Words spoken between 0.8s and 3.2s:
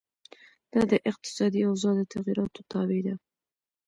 د اقتصادي اوضاع د تغیراتو تابع ده.